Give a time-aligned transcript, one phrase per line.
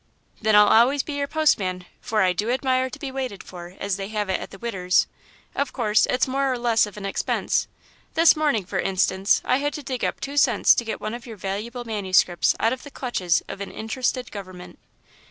[0.41, 3.97] "Then I'll always be your postman, for I 'do admire' to be waited for, as
[3.97, 5.05] they have it at the 'Widder's.'
[5.53, 7.67] Of course, it's more or less of an expense
[8.15, 11.27] this morning, for instance, I had to dig up two cents to get one of
[11.27, 14.79] your valuable manuscripts out of the clutches of an interested government."